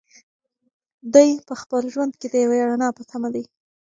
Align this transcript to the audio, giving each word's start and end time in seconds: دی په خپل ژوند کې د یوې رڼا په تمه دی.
دی 1.13 1.29
په 1.47 1.53
خپل 1.61 1.81
ژوند 1.93 2.13
کې 2.19 2.27
د 2.29 2.35
یوې 2.43 2.59
رڼا 2.69 2.89
په 2.97 3.03
تمه 3.11 3.29
دی. 3.35 3.43